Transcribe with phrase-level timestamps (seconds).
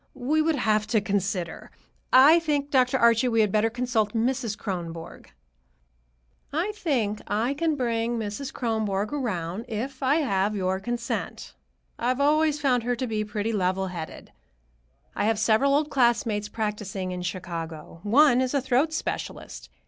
[0.15, 1.69] We would have to consider.
[2.11, 2.97] I think, Dr.
[2.97, 4.57] Archie, we had better consult Mrs.
[4.57, 5.29] Kronborg."
[6.51, 8.51] "I think I can bring Mrs.
[8.51, 11.53] Kronborg around, if I have your consent.
[11.99, 14.31] I've always found her pretty level headed.
[15.15, 17.99] I have several old classmates practicing in Chicago.
[18.01, 19.69] One is a throat specialist.